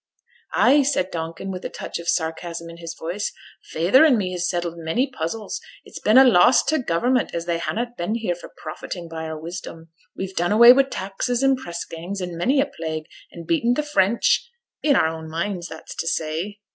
'Ay!' 0.55 0.81
said 0.83 1.11
Donkin, 1.11 1.51
with 1.51 1.63
a 1.63 1.69
touch 1.69 1.99
of 1.99 2.09
sarcasm 2.09 2.71
in 2.71 2.77
his 2.77 2.95
voice; 2.99 3.31
'feyther 3.71 4.03
and 4.03 4.17
me 4.17 4.31
has 4.31 4.49
settled 4.49 4.73
many 4.79 5.05
puzzles; 5.05 5.61
it's 5.85 5.99
been 5.99 6.17
a 6.17 6.23
loss 6.23 6.63
to 6.63 6.79
Government 6.79 7.35
as 7.35 7.45
they 7.45 7.59
hannot 7.59 7.95
been 7.97 8.15
here 8.15 8.33
for 8.33 8.49
profiting 8.63 9.07
by 9.07 9.25
our 9.25 9.39
wisdom. 9.39 9.89
We've 10.17 10.35
done 10.35 10.51
away 10.51 10.73
wi' 10.73 10.87
taxes 10.89 11.43
and 11.43 11.55
press 11.55 11.85
gangs, 11.85 12.19
and 12.19 12.35
many 12.35 12.59
a 12.59 12.65
plague, 12.65 13.05
and 13.31 13.45
beaten 13.45 13.75
t' 13.75 13.83
French 13.83 14.49
i' 14.83 14.91
our 14.93 15.05
own 15.05 15.29
minds, 15.29 15.67
that's 15.67 15.93
to 15.97 16.07
say.' 16.07 16.59